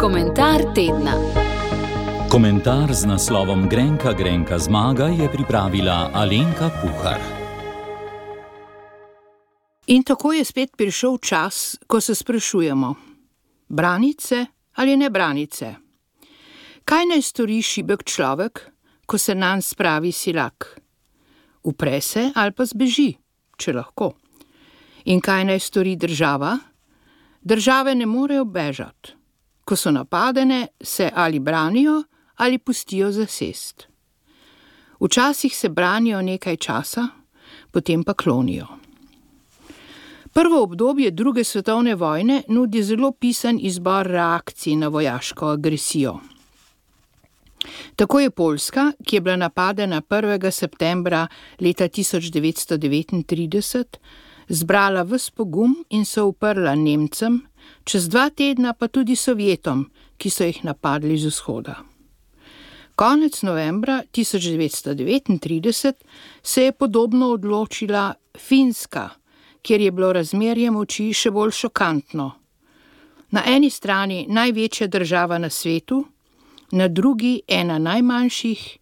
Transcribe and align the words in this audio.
Komentar 0.00 0.62
tedna. 0.74 1.14
Komentar 2.30 2.94
z 2.94 3.06
naslovom 3.06 3.68
Grenka 3.68 4.12
Grenka 4.12 4.58
zmaga 4.58 5.06
je 5.06 5.28
pripravila 5.28 6.10
Alenka 6.14 6.70
Puhar. 6.80 7.20
In 9.86 10.02
tako 10.02 10.32
je 10.32 10.44
spet 10.44 10.76
prišel 10.76 11.18
čas, 11.18 11.76
ko 11.86 12.00
se 12.00 12.14
sprašujemo: 12.14 12.94
branice 13.68 14.46
ali 14.74 14.96
ne 14.96 15.10
branice? 15.10 15.74
Kaj 16.84 17.06
naj 17.06 17.22
stori 17.22 17.62
šibek 17.62 18.04
človek, 18.04 18.70
ko 19.06 19.18
se 19.18 19.34
nam 19.34 19.62
spravi 19.62 20.12
silak? 20.12 20.80
Upre 21.62 22.00
se 22.00 22.30
ali 22.34 22.52
pa 22.52 22.64
zbeži, 22.64 23.14
če 23.56 23.72
lahko. 23.72 24.14
In 25.04 25.20
kaj 25.20 25.44
naj 25.44 25.60
stori 25.60 25.96
država? 25.96 26.69
Države 27.40 27.94
ne 27.94 28.06
morejo 28.06 28.44
bežati. 28.44 29.12
Ko 29.64 29.76
so 29.76 29.90
napadene, 29.90 30.66
se 30.80 31.10
ali 31.14 31.38
branijo 31.38 32.02
ali 32.36 32.58
pustijo 32.58 33.12
zasest. 33.12 33.86
Včasih 35.00 35.56
se 35.56 35.68
branijo 35.68 36.22
nekaj 36.22 36.56
časa, 36.56 37.08
potem 37.70 38.04
pa 38.04 38.14
klonijo. 38.14 38.66
Prvo 40.32 40.62
obdobje 40.62 41.10
druge 41.10 41.44
svetovne 41.44 41.94
vojne 41.94 42.42
nudi 42.48 42.82
zelo 42.82 43.12
pisan 43.12 43.58
izbor 43.62 44.06
reakcij 44.06 44.76
na 44.76 44.88
vojaško 44.88 45.46
agresijo. 45.46 46.20
Tako 47.96 48.20
je 48.20 48.30
Poljska, 48.30 48.92
ki 49.06 49.16
je 49.16 49.20
bila 49.20 49.36
napadena 49.36 50.00
1. 50.00 50.50
septembra 50.50 51.26
leta 51.60 51.84
1939, 51.84 53.84
zbrala 54.50 55.02
vse 55.02 55.30
pogum 55.34 55.84
in 55.90 56.04
se 56.04 56.22
uprla 56.22 56.74
Nemcem, 56.74 57.40
čez 57.84 58.08
dva 58.08 58.30
tedna 58.30 58.72
pa 58.72 58.88
tudi 58.88 59.16
Sovjetom, 59.16 59.86
ki 60.18 60.30
so 60.30 60.44
jih 60.44 60.64
napadli 60.64 61.18
z 61.18 61.30
vzhoda. 61.30 61.76
Konec 62.94 63.42
novembra 63.42 64.02
1939 64.12 65.92
se 66.42 66.62
je 66.62 66.72
podobno 66.72 67.30
odločila 67.30 68.14
Finska, 68.36 69.08
kjer 69.62 69.80
je 69.80 69.90
bilo 69.90 70.12
razmerje 70.12 70.70
moči 70.70 71.12
še 71.12 71.30
bolj 71.30 71.54
šokantno. 71.62 72.30
Na 73.30 73.42
eni 73.46 73.70
strani 73.70 74.26
največja 74.28 74.86
država 74.86 75.38
na 75.38 75.50
svetu, 75.50 76.04
na 76.72 76.88
drugi 76.88 77.40
ena 77.48 77.78
najmanjših, 77.78 78.78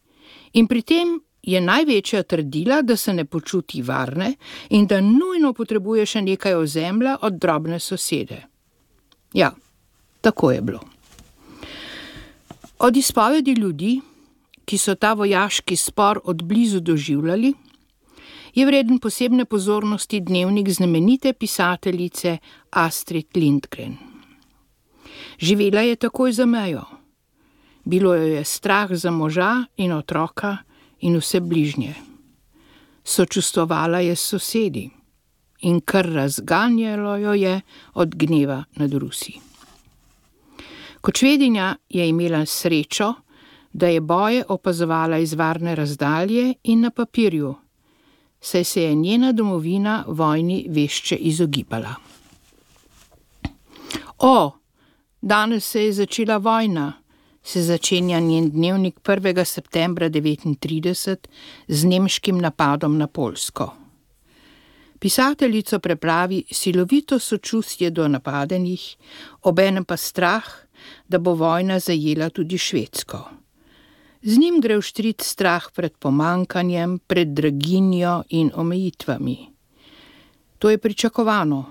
in 0.53 0.67
pri 0.67 0.83
tem 0.83 1.21
je 1.43 1.61
največja 1.61 2.23
trdila, 2.23 2.83
da 2.83 2.97
se 2.97 3.15
ne 3.15 3.25
počuti 3.25 3.83
varne 3.83 4.35
in 4.71 4.87
da 4.87 5.01
nujno 5.01 5.53
potrebuje 5.53 6.07
še 6.07 6.23
nekaj 6.23 6.55
ozemlja 6.55 7.17
od 7.23 7.39
drobne 7.39 7.81
sosede. 7.81 8.43
Ja, 9.33 9.53
tako 10.21 10.51
je 10.51 10.61
bilo. 10.63 10.81
Od 12.79 12.97
izpovedi 12.97 13.53
ljudi, 13.53 14.01
ki 14.65 14.79
so 14.79 14.95
ta 14.95 15.13
vojaški 15.13 15.77
spor 15.77 16.21
od 16.25 16.43
blizu 16.45 16.81
doživljali, 16.81 17.55
je 18.55 18.67
vreden 18.67 18.99
posebne 18.99 19.45
pozornosti 19.45 20.21
dnevnik 20.21 20.69
znamenite 20.71 21.33
pisateljice 21.33 22.39
Astrid 22.71 23.27
Lindgren. 23.37 23.97
Živela 25.39 25.81
je 25.81 25.97
takoj 25.97 26.33
za 26.33 26.47
mejo. 26.47 26.85
Bilo 27.85 28.15
jo 28.15 28.23
je 28.23 28.45
strah 28.45 28.93
za 28.93 29.11
moža 29.11 29.65
in 29.77 29.93
otroka 29.93 30.57
in 31.01 31.17
vse 31.17 31.41
bližnje. 31.41 31.95
Sočustvovala 33.05 34.01
je 34.01 34.17
s 34.17 34.21
sosedi 34.21 34.91
in 35.61 35.81
kar 35.81 36.07
razganjalo 36.07 37.17
jo 37.17 37.33
je 37.33 37.61
od 37.95 38.15
gneva 38.15 38.65
nad 38.77 38.95
Rusi. 38.95 39.33
Kot 41.01 41.17
švedinja 41.17 41.77
je 41.89 42.09
imela 42.09 42.47
srečo, 42.47 43.15
da 43.73 43.87
je 43.87 44.01
boje 44.01 44.45
opazovala 44.49 45.19
iz 45.19 45.35
varne 45.35 45.75
razdalje 45.75 46.55
in 46.63 46.81
na 46.81 46.91
papirju, 46.91 47.55
saj 48.41 48.65
se 48.65 48.83
je 48.83 48.95
njena 48.95 49.33
domovina 49.33 50.05
vojni 50.09 50.67
vešče 50.69 51.17
izogibala. 51.17 51.95
O, 54.19 54.53
danes 55.21 55.65
se 55.65 55.85
je 55.85 55.93
začela 55.93 56.37
vojna 56.37 56.93
se 57.49 57.63
začenja 57.63 58.21
njen 58.21 58.51
dnevnik 58.51 59.01
1. 59.05 59.45
septembra 59.45 60.11
1939 60.11 61.17
z 61.69 61.85
nemškim 61.85 62.39
napadom 62.39 62.99
na 62.99 63.07
Polsko. 63.07 63.73
Pisateljico 64.99 65.79
preplavi 65.79 66.45
silovito 66.53 67.19
sočutje 67.19 67.91
do 67.91 68.09
napadenih, 68.09 68.97
obenem 69.43 69.85
pa 69.85 69.97
strah, 69.97 70.45
da 71.09 71.19
bo 71.19 71.33
vojna 71.35 71.79
zajela 71.79 72.29
tudi 72.31 72.59
Švedsko. 72.59 73.19
Z 74.23 74.39
njim 74.39 74.61
gre 74.61 74.77
v 74.77 74.85
štrit 74.85 75.25
strah 75.25 75.71
pred 75.73 75.97
pomankanjem, 75.97 76.99
pred 77.07 77.29
draginjo 77.29 78.25
in 78.29 78.51
omejitvami. 78.55 79.39
To 80.59 80.71
je 80.71 80.79
pričakovano, 80.79 81.65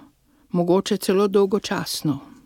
mogoče 0.49 0.97
celo 0.97 1.27
dolgočasno. 1.27 2.36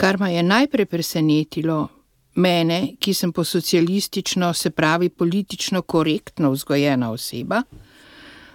Kar 0.00 0.16
me 0.20 0.34
je 0.34 0.42
najprej 0.42 0.86
presenetilo, 0.86 1.88
mene, 2.34 2.94
ki 2.96 3.12
sem 3.14 3.32
po 3.36 3.44
socialistično, 3.44 4.52
se 4.54 4.70
pravi 4.70 5.08
politično 5.08 5.82
korektno 5.82 6.50
vzgojena 6.50 7.10
oseba, 7.10 7.62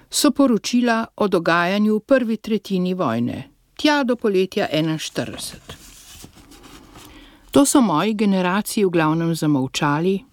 so 0.09 0.31
poročila 0.31 1.05
o 1.15 1.27
dogajanju 1.27 1.95
v 1.95 1.99
prvi 1.99 2.37
tretjini 2.37 2.93
vojne, 2.93 3.43
tja 3.77 4.03
do 4.03 4.15
poletja 4.15 4.67
41. 4.73 5.59
To 7.51 7.65
so 7.65 7.81
moji 7.81 8.13
generaciji 8.13 8.85
v 8.85 8.89
glavnem 8.89 9.35
zamolčali 9.35 10.23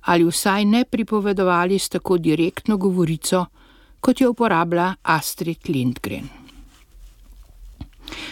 ali 0.00 0.24
vsaj 0.24 0.64
ne 0.64 0.84
pripovedovali 0.84 1.78
s 1.78 1.88
tako 1.88 2.18
direktno 2.18 2.76
govorico, 2.76 3.46
kot 4.00 4.20
jo 4.20 4.30
uporablja 4.30 4.94
Astrid 5.02 5.68
Lindgren. 5.68 6.37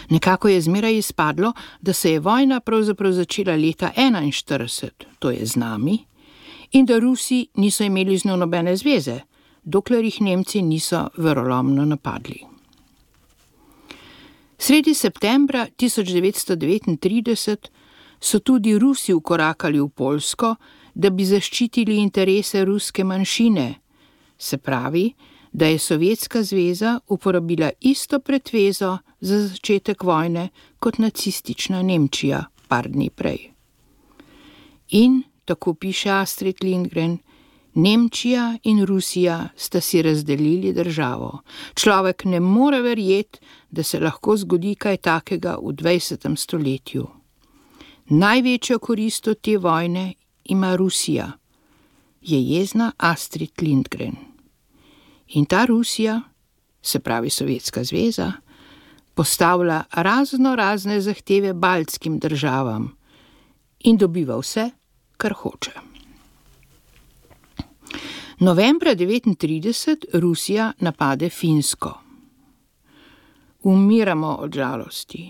Nekako 0.09 0.47
je 0.47 0.61
zmeraj 0.61 0.97
izpadlo, 0.97 1.53
da 1.81 1.93
se 1.93 2.11
je 2.11 2.19
vojna 2.19 2.59
pravzaprav 2.59 3.11
začela 3.11 3.55
leta 3.55 3.91
41, 3.97 4.89
to 5.19 5.31
je 5.31 5.45
z 5.45 5.55
nami, 5.55 5.97
in 6.71 6.85
da 6.85 6.99
Rusi 6.99 7.47
niso 7.55 7.83
imeli 7.83 8.17
z 8.17 8.25
njo 8.25 8.35
nobene 8.35 8.75
zveze, 8.75 9.19
dokler 9.63 10.03
jih 10.03 10.21
Nemci 10.21 10.61
niso 10.61 11.07
verolomno 11.17 11.85
napadli. 11.85 12.39
Sredi 14.57 14.93
septembra 14.93 15.67
1939 15.77 17.57
so 18.19 18.39
tudi 18.39 18.79
Rusi 18.79 19.13
ukorakali 19.13 19.79
v 19.79 19.89
Polsko, 19.89 20.55
da 20.93 21.09
bi 21.09 21.25
zaščitili 21.25 21.97
interese 22.01 22.65
ruske 22.65 23.03
manjšine, 23.03 23.73
se 24.37 24.57
pravi, 24.57 25.13
da 25.57 25.65
je 25.65 25.79
Sovjetska 25.79 26.43
zveza 26.43 26.99
uporabila 27.07 27.69
isto 27.81 28.19
pretvezo 28.19 28.97
za 29.19 29.47
začetek 29.47 30.03
vojne 30.03 30.49
kot 30.79 30.97
nacistična 30.97 31.81
Nemčija 31.81 32.43
par 32.67 32.89
dni 32.89 33.09
prej. 33.09 33.37
In, 34.89 35.23
tako 35.45 35.73
piše 35.73 36.09
Astrid 36.09 36.55
Lindgren, 36.63 37.17
Nemčija 37.73 38.57
in 38.63 38.85
Rusija 38.85 39.49
sta 39.55 39.81
si 39.81 40.01
razdelili 40.01 40.73
državo. 40.73 41.41
Človek 41.73 42.25
ne 42.25 42.39
more 42.39 42.81
verjeti, 42.81 43.39
da 43.71 43.83
se 43.83 43.99
lahko 43.99 44.37
zgodi 44.37 44.75
kaj 44.75 44.97
takega 44.97 45.57
v 45.57 45.73
20. 45.73 46.35
stoletju. 46.37 47.07
Največjo 48.09 48.79
korist 48.79 49.27
od 49.27 49.41
te 49.41 49.57
vojne 49.57 50.13
ima 50.45 50.75
Rusija, 50.75 51.31
je 52.21 52.41
jezna 52.41 52.91
Astrid 52.97 53.51
Lindgren. 53.61 54.26
In 55.27 55.45
ta 55.45 55.65
Rusija, 55.65 56.21
se 56.81 56.99
pravi 56.99 57.29
Sovjetska 57.29 57.83
zveza, 57.83 58.31
postavlja 59.13 59.83
razno 59.91 60.55
razne 60.55 61.01
zahteve 61.01 61.53
baltskim 61.53 62.19
državam 62.19 62.97
in 63.79 63.97
dobiva 63.97 64.37
vse, 64.39 64.69
kar 65.17 65.33
hoče. 65.33 65.71
Novembra 68.39 68.95
1939 68.95 70.05
Rusija 70.13 70.73
napade 70.79 71.29
Finsko. 71.29 71.93
Umiramo 73.63 74.27
od 74.27 74.53
žalosti, 74.53 75.29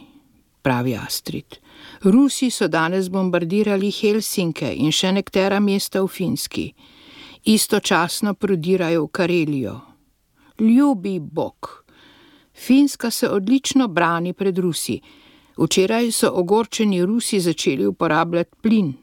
pravi 0.62 0.96
Astrid. 0.96 1.56
Rusi 2.02 2.50
so 2.50 2.68
danes 2.68 3.10
bombardirali 3.10 3.92
Helsinke 3.92 4.74
in 4.76 4.92
še 4.92 5.12
nekatera 5.12 5.60
mesta 5.60 6.02
v 6.04 6.08
Finski, 6.08 6.66
istočasno 7.44 8.34
prodirajo 8.34 9.06
v 9.06 9.12
Karelijo. 9.12 9.80
Ljubi 10.60 11.20
Bog. 11.20 11.84
Finska 12.54 13.12
se 13.12 13.30
odlično 13.30 13.88
brani 13.88 14.34
pred 14.34 14.58
Rusi. 14.58 15.02
Včeraj 15.58 16.12
so 16.12 16.32
ogorčeni 16.34 17.06
Rusi 17.06 17.40
začeli 17.40 17.86
uporabljati 17.86 18.56
plin. 18.62 18.94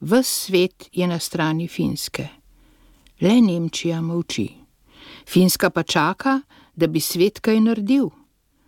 Ves 0.00 0.44
svet 0.44 0.88
je 0.92 1.06
na 1.06 1.18
strani 1.18 1.68
Finske. 1.68 2.28
Le 3.20 3.40
Nemčija 3.40 4.00
molči. 4.00 4.48
Finska 5.26 5.70
pa 5.70 5.82
čaka, 5.82 6.40
da 6.76 6.86
bi 6.86 7.00
svet 7.00 7.40
kaj 7.40 7.60
naredil. 7.60 8.10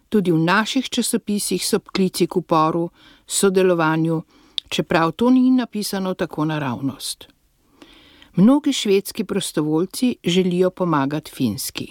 tudi 0.09 0.33
v 0.33 0.39
naših 0.39 0.89
časopisih 0.89 1.61
so 1.65 1.81
klici 1.81 2.27
k 2.27 2.37
uporu, 2.37 2.89
sodelovanju, 3.27 4.23
čeprav 4.69 5.13
to 5.13 5.31
ni 5.31 5.51
napisano 5.51 6.15
tako 6.15 6.45
naravnost. 6.45 7.29
Mnogi 8.41 8.73
švedski 8.73 9.25
prostovoljci 9.25 10.17
želijo 10.25 10.71
pomagati 10.71 11.31
finski. 11.31 11.89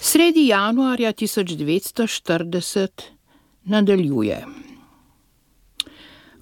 Sredi 0.00 0.46
januarja 0.46 1.12
1940 1.12 2.88
nadaljuje. 3.64 4.46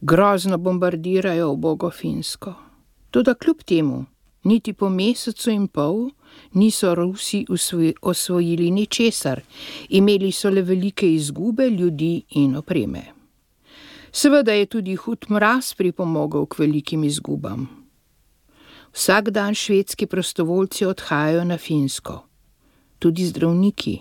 Grozno 0.01 0.59
bombardirajo 0.59 1.51
obogo 1.51 1.91
Finsko. 1.91 2.55
Toda 3.11 3.35
kljub 3.35 3.63
temu, 3.63 4.05
niti 4.43 4.73
po 4.73 4.89
mesecu 4.89 5.51
in 5.51 5.69
pol 5.69 6.11
niso 6.53 6.95
Rusi 6.95 7.47
osvojili 8.03 8.71
ničesar, 8.71 9.41
imeli 9.89 10.33
so 10.33 10.51
le 10.51 10.63
velike 10.63 11.15
izgube 11.15 11.71
ljudi 11.71 12.23
in 12.31 12.57
opreme. 12.57 13.03
Seveda 14.13 14.53
je 14.53 14.67
tudi 14.67 14.95
hud 14.95 15.27
mraz 15.31 15.75
pripomogel 15.75 16.47
k 16.47 16.59
velikim 16.59 17.05
izgubam. 17.05 17.82
Vsak 18.93 19.31
dan 19.31 19.55
švedski 19.55 20.07
prostovoljci 20.07 20.85
odhajajo 20.85 21.45
na 21.45 21.59
Finsko, 21.59 22.23
tudi 22.99 23.25
zdravniki. 23.25 24.01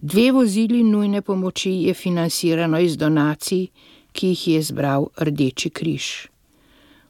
Dve 0.00 0.32
vozili 0.32 0.82
nujne 0.82 1.22
pomoči 1.22 1.70
je 1.70 1.94
financirano 1.94 2.78
iz 2.78 2.96
donacij, 2.96 3.66
ki 4.12 4.26
jih 4.26 4.48
je 4.48 4.62
zbral 4.62 5.06
Rdeči 5.20 5.70
križ. 5.70 6.06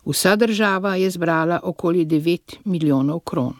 Vsa 0.04 0.36
država 0.36 0.96
je 0.96 1.10
zbrala 1.10 1.60
okoli 1.62 2.06
9 2.06 2.56
milijonov 2.64 3.20
kron. 3.20 3.54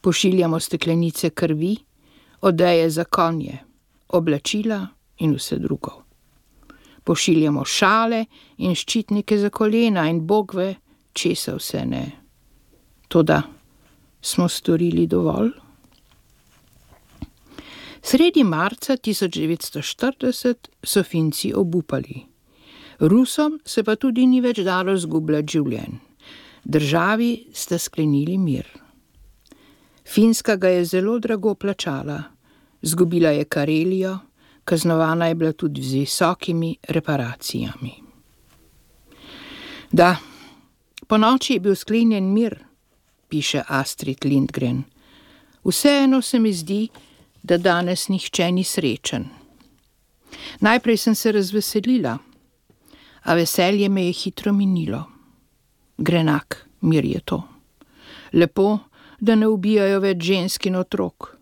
Pošiljamo 0.00 0.60
steklenice 0.60 1.30
krvi, 1.30 1.76
odeje 2.40 2.90
za 2.90 3.04
konje, 3.04 3.58
oblačila 4.08 4.86
in 5.18 5.34
vse 5.34 5.58
drugo. 5.58 6.02
Pošiljamo 7.04 7.64
šale 7.64 8.24
in 8.56 8.74
ščitnike 8.74 9.38
za 9.38 9.50
kolena 9.50 10.08
in 10.10 10.26
bogve, 10.26 10.74
česa 11.18 11.56
vse 11.58 11.84
ne. 11.86 12.04
Toda 13.08 13.42
smo 14.20 14.48
storili 14.48 15.06
dovolj? 15.06 15.50
Sredi 18.02 18.44
marca 18.44 18.96
1940 18.96 20.54
so 20.82 21.02
Finci 21.02 21.52
obupali. 21.54 22.26
Rusom 22.98 23.60
se 23.64 23.82
pa 23.84 23.96
tudi 23.96 24.26
ni 24.26 24.40
več 24.40 24.62
dalo 24.66 24.94
zgubljati 24.96 25.58
življenj. 25.58 25.98
Državi 26.64 27.30
sta 27.54 27.78
sklenili 27.78 28.38
mir. 28.38 28.66
Finska 30.08 30.56
ga 30.56 30.72
je 30.72 30.84
zelo 30.84 31.18
drago 31.18 31.54
plačala, 31.54 32.22
zgubila 32.82 33.30
je 33.36 33.44
Karelijo, 33.44 34.18
kaznovana 34.64 35.28
je 35.28 35.34
bila 35.34 35.52
tudi 35.52 35.82
z 35.82 36.02
visokimi 36.02 36.76
reparacijami. 36.88 37.92
Da, 39.92 40.16
po 41.08 41.18
noči 41.18 41.56
je 41.56 41.60
bil 41.60 41.74
sklenjen 41.74 42.32
mir, 42.32 42.58
piše 43.28 43.62
Astrid 43.68 44.24
Lindgren. 44.24 44.84
Vseeno 45.64 46.22
se 46.22 46.38
mi 46.38 46.52
zdi, 46.52 46.88
da 47.42 47.58
danes 47.58 48.08
nihče 48.08 48.52
ni 48.52 48.64
srečen. 48.64 49.28
Najprej 50.60 50.96
sem 50.96 51.14
se 51.14 51.32
razveselila 51.32 52.18
a 53.28 53.34
veselje 53.34 53.88
me 53.88 54.06
je 54.06 54.12
hitro 54.12 54.52
minilo. 54.52 55.04
Grenak 55.98 56.66
mir 56.80 57.04
je 57.04 57.20
to. 57.20 57.42
Lepo, 58.32 58.78
da 59.20 59.34
ne 59.34 59.48
ubijajo 59.48 60.00
več 60.00 60.22
žensk 60.22 60.66
in 60.66 60.76
otrok. 60.76 61.34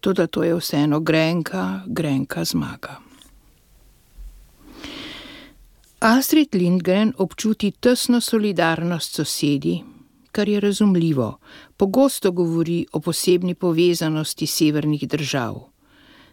Tudi 0.00 0.26
to 0.26 0.42
je 0.42 0.54
vseeno 0.56 1.00
grenka, 1.00 1.82
grenka 1.86 2.44
zmaga. 2.44 3.00
Astrid 6.04 6.54
Lindgren 6.54 7.12
občuti 7.18 7.70
tesno 7.70 8.20
solidarnost 8.20 9.14
sosedi, 9.14 9.82
kar 10.32 10.48
je 10.48 10.60
razumljivo, 10.60 11.38
pogosto 11.76 12.32
govori 12.32 12.86
o 12.92 13.00
posebni 13.00 13.54
povezanosti 13.54 14.46
severnih 14.46 15.08
držav. 15.08 15.60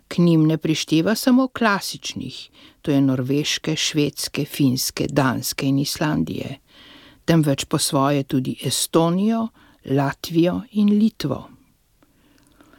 K 0.08 0.18
njim 0.18 0.48
ne 0.48 0.58
prišteva 0.58 1.16
samo 1.16 1.48
klasičnih, 1.48 2.50
to 2.82 2.92
je 2.92 3.02
norveške, 3.02 3.76
švedske, 3.76 4.46
finske, 4.46 5.08
danske 5.10 5.68
in 5.68 5.80
Islandije, 5.80 6.58
temveč 7.26 7.66
po 7.66 7.78
svoje 7.78 8.24
tudi 8.24 8.58
Estonijo, 8.64 9.48
Latvijo 9.86 10.62
in 10.72 10.90
Litvo. 11.00 11.50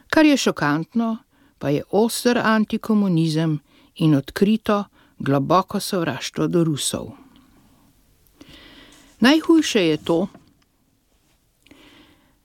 Kar 0.08 0.26
je 0.26 0.36
šokantno, 0.36 1.16
pa 1.58 1.68
je 1.68 1.82
oster 1.90 2.38
antikomunizem 2.38 3.60
in 3.96 4.14
odkrito, 4.14 4.84
globoko 5.20 5.80
sovraštvo 5.80 6.48
do 6.48 6.64
Rusov. 6.64 7.12
Najhujše 9.20 9.86
je 9.86 9.96
to, 9.96 10.26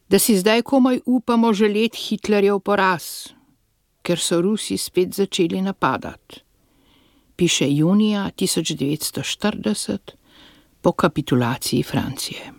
da 0.10 0.20
si 0.20 0.38
zdaj 0.38 0.62
komaj 0.62 1.00
upamo 1.06 1.54
želeti 1.54 1.98
Hitlerjev 1.98 2.60
poraz 2.60 3.36
ker 4.06 4.22
so 4.22 4.42
Rusi 4.42 4.78
spet 4.78 5.14
začeli 5.14 5.62
napadati. 5.62 6.42
Piše 7.36 7.66
junija 7.70 8.30
1940 8.38 9.98
po 10.82 10.92
kapitulaciji 10.92 11.84
Francije. 11.84 12.54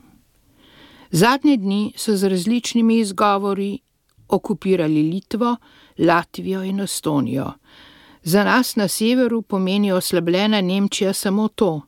Zadnje 1.10 1.56
dni 1.56 1.92
so 1.96 2.16
z 2.16 2.28
različnimi 2.28 2.98
izgovori 2.98 3.78
okupirali 4.28 5.02
Litvo, 5.02 5.56
Latvijo 5.98 6.62
in 6.62 6.80
Estonijo. 6.80 7.52
Za 8.26 8.44
nas 8.44 8.76
na 8.76 8.88
severu 8.88 9.42
pomeni 9.42 9.92
oslabljena 9.92 10.60
Nemčija 10.60 11.12
samo 11.12 11.48
to, 11.48 11.82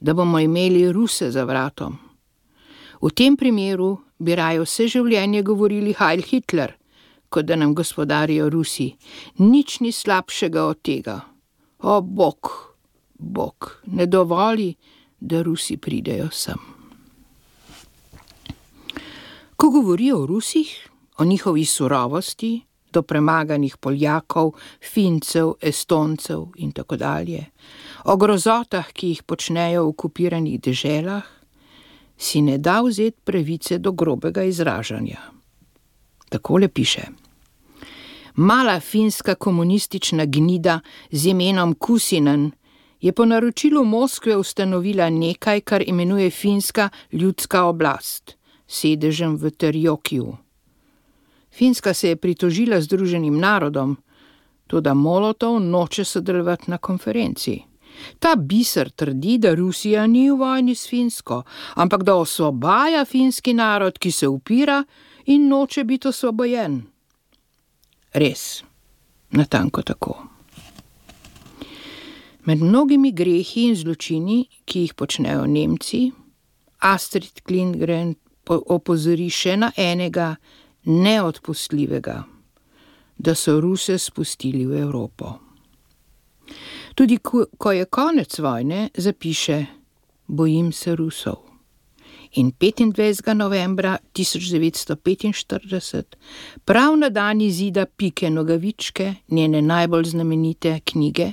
da 0.00 0.14
bomo 0.14 0.38
imeli 0.40 0.92
Ruse 0.92 1.30
za 1.30 1.44
vratom. 1.44 1.98
V 3.02 3.10
tem 3.10 3.36
primeru 3.36 3.98
bi 4.18 4.34
raje 4.34 4.62
vse 4.64 4.88
življenje 4.88 5.42
govorili 5.42 5.92
Heil 5.98 6.22
Hitler 6.24 6.72
kot 7.28 7.44
da 7.44 7.56
nam 7.56 7.74
gospodarijo 7.74 8.48
Rusi. 8.48 8.92
Nič 9.42 9.80
ni 9.80 9.92
slabšega 9.92 10.64
od 10.64 10.82
tega. 10.86 11.20
O, 11.82 12.00
Bog, 12.00 12.50
Bog, 13.18 13.82
ne 13.86 14.06
dovoli, 14.06 14.70
da 15.20 15.42
Rusi 15.42 15.76
pridejo 15.76 16.30
sem. 16.30 16.60
Ko 19.56 19.70
govorijo 19.70 20.22
o 20.22 20.26
Rusih, 20.26 20.70
o 21.18 21.24
njihovi 21.24 21.64
surovosti, 21.64 22.60
do 22.94 23.02
premaganih 23.02 23.76
Poljakov, 23.76 24.54
Fincev, 24.80 25.56
Estoncev 25.60 26.46
in 26.62 26.72
tako 26.72 26.96
dalje, 26.96 27.44
o 28.04 28.16
grozotah, 28.16 28.92
ki 28.92 29.12
jih 29.12 29.22
počnejo 29.22 29.84
v 29.84 29.92
okupiranih 29.92 30.60
deželah, 30.62 31.26
si 32.16 32.42
ne 32.42 32.58
da 32.58 32.78
vzeti 32.86 33.20
pravice 33.24 33.78
do 33.78 33.92
grobega 33.92 34.46
izražanja. 34.46 35.20
Takole 36.30 36.68
piše 36.68 37.24
mala 38.34 38.80
finska 38.80 39.34
komunistična 39.34 40.24
gnida 40.24 40.80
z 41.10 41.26
imenom 41.26 41.74
Kusinen 41.74 42.50
je 43.00 43.12
po 43.12 43.24
naročilu 43.24 43.84
Moskve 43.84 44.36
ustanovila 44.36 45.10
nekaj, 45.10 45.60
kar 45.60 45.82
imenuje 45.86 46.30
finska 46.30 46.88
ljudska 47.12 47.64
oblast, 47.64 48.36
sedežem 48.66 49.36
v 49.36 49.50
Terjokiju. 49.50 50.36
Finska 51.54 51.94
se 51.94 52.08
je 52.08 52.16
pritožila 52.16 52.80
Združenim 52.80 53.38
narodom, 53.38 53.96
tudi 54.66 54.94
Molotov 54.94 55.60
noče 55.60 56.04
sodelovati 56.04 56.70
na 56.70 56.78
konferenci. 56.78 57.62
Ta 58.18 58.34
biser 58.36 58.90
trdi, 58.90 59.38
da 59.38 59.54
Rusija 59.54 60.06
ni 60.06 60.30
v 60.30 60.36
vojni 60.36 60.74
s 60.74 60.88
Finsko, 60.88 61.42
ampak 61.74 62.02
da 62.02 62.14
osvobaja 62.14 63.04
finski 63.04 63.54
narod, 63.54 63.98
ki 63.98 64.10
se 64.10 64.28
upira 64.28 64.84
in 65.26 65.48
noče 65.48 65.84
biti 65.84 66.08
osvobojen. 66.08 66.82
Res, 68.12 68.64
natanko 69.30 69.82
tako. 69.82 70.16
Med 72.44 72.62
mnogimi 72.62 73.12
grehi 73.12 73.68
in 73.68 73.76
zločini, 73.76 74.44
ki 74.64 74.80
jih 74.80 74.94
počnejo 74.94 75.46
Nemci, 75.46 76.10
Astrid 76.78 77.40
Klingren 77.46 78.14
opozori 78.48 79.30
še 79.30 79.56
na 79.56 79.70
enega 79.76 80.34
neodpustljivega, 80.84 82.22
da 83.18 83.34
so 83.34 83.60
Ruse 83.60 83.98
spustili 83.98 84.66
v 84.66 84.82
Evropo. 84.82 85.32
Tudi 86.94 87.18
ko 87.58 87.72
je 87.72 87.84
konec 87.84 88.38
vojne, 88.38 88.88
zapiše: 88.94 89.66
Bojim 90.26 90.72
se 90.72 90.96
Rusov 90.96 91.54
in 92.34 92.52
25. 92.52 93.34
novembra 93.34 93.98
1945, 94.12 96.02
prav 96.64 96.96
na 96.96 97.08
dan 97.08 97.40
izida 97.40 97.86
Pike 97.86 98.30
Nogavičke, 98.30 99.14
njene 99.28 99.62
najbolj 99.62 100.04
znamenite 100.04 100.80
knjige, 100.84 101.32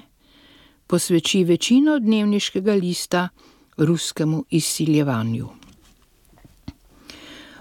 posveči 0.88 1.44
večino 1.44 2.00
dnevniškega 2.00 2.74
lista 2.74 3.30
ruskemu 3.78 4.46
izsiljevanju. 4.50 5.48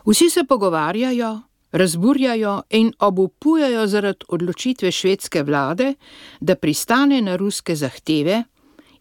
Vsi 0.06 0.30
se 0.30 0.44
pogovarjajo, 0.44 1.40
razburjajo 1.72 2.62
in 2.70 2.92
obupujajo 2.98 3.86
zaradi 3.86 4.24
odločitve 4.28 4.92
švedske 4.92 5.42
vlade, 5.42 5.94
da 6.40 6.54
pristane 6.54 7.20
na 7.22 7.36
ruske 7.36 7.76
zahteve 7.76 8.42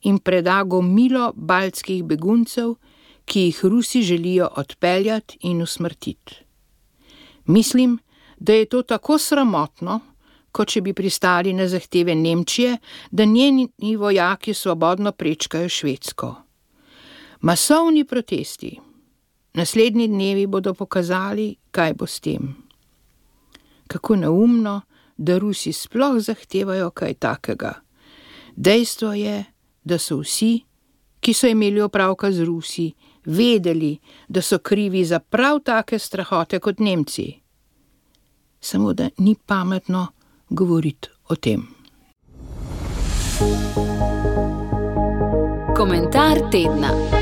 in 0.01 0.19
preda 0.19 0.63
gomilo 0.63 1.31
baltskih 1.35 2.03
beguncev, 2.03 2.75
ki 3.25 3.41
jih 3.41 3.65
Rusi 3.65 4.01
želijo 4.01 4.49
odpeljati 4.57 5.37
in 5.41 5.61
usmrtiti. 5.61 6.35
Mislim, 7.45 7.99
da 8.39 8.53
je 8.53 8.65
to 8.65 8.81
tako 8.81 9.17
sramotno, 9.17 9.99
kot 10.51 10.67
če 10.67 10.81
bi 10.81 10.93
pristali 10.93 11.53
na 11.53 11.67
zahteve 11.67 12.15
Nemčije, 12.15 12.77
da 13.11 13.25
njeni 13.25 13.95
vojaki 13.97 14.53
svobodno 14.53 15.11
prečkajo 15.11 15.69
Švedsko. 15.69 16.35
Masovni 17.41 18.03
protesti. 18.05 18.79
Naslednji 19.53 20.07
dnevi 20.07 20.47
bodo 20.47 20.73
pokazali, 20.73 21.55
kaj 21.71 21.93
bo 21.93 22.07
s 22.07 22.19
tem. 22.19 22.55
Kako 23.87 24.15
neumno, 24.15 24.81
da 25.17 25.37
Rusi 25.37 25.73
sploh 25.73 26.19
zahtevajo 26.19 26.91
kaj 26.91 27.13
takega. 27.13 27.73
Dejstvo 28.55 29.13
je, 29.13 29.43
da 29.83 29.97
so 29.97 30.19
vsi, 30.19 30.59
ki 31.19 31.33
so 31.33 31.47
imeli 31.47 31.81
opravka 31.81 32.31
z 32.31 32.45
Rusi, 32.47 32.91
vedeli, 33.25 33.97
da 34.27 34.41
so 34.41 34.59
krivi 34.59 35.05
za 35.05 35.19
prav 35.19 35.59
take 35.59 35.99
strahote 35.99 36.59
kot 36.59 36.79
Nemci. 36.79 37.33
Samo 38.61 38.93
da 38.93 39.09
ni 39.17 39.35
pametno 39.45 40.07
govoriti 40.49 41.09
o 41.29 41.35
tem. 41.35 41.67
Komentar 45.75 46.37
tedna. 46.51 47.18